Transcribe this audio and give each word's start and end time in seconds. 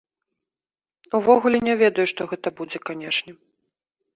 Увогуле 1.19 1.57
не 1.67 1.75
ведаю, 1.83 2.05
што 2.13 2.21
гэта 2.33 2.47
будзе, 2.61 2.77
канечне. 2.93 3.31